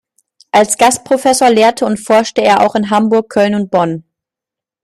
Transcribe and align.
Als 0.51 0.79
Gastprofessor 0.79 1.51
lehrte 1.51 1.85
und 1.85 1.99
forschte 1.99 2.41
er 2.41 2.61
auch 2.61 2.73
in 2.73 2.89
Hamburg, 2.89 3.29
Köln 3.29 3.53
und 3.53 3.69
Bonn. 3.69 4.03